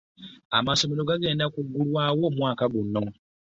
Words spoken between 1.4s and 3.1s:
kugulwawo omwaka okugya.